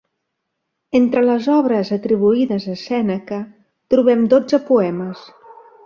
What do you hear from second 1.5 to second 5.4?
obres atribuïdes a Sèneca trobem dotze poemes.